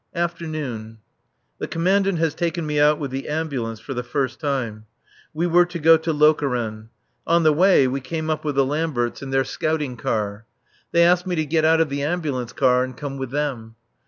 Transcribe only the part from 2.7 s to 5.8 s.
out with the Ambulance for the first time. We were to